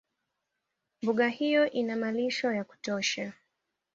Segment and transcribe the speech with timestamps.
[1.01, 3.33] Mbuga hiyo ina malisho ya kutosha